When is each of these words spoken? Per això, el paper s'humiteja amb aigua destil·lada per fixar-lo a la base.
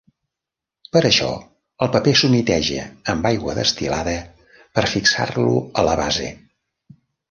Per 0.95 1.03
això, 1.09 1.27
el 1.87 1.91
paper 1.97 2.15
s'humiteja 2.23 2.87
amb 3.15 3.31
aigua 3.33 3.57
destil·lada 3.61 4.19
per 4.59 4.89
fixar-lo 4.99 5.57
a 5.81 5.89
la 5.93 5.99
base. 6.05 6.37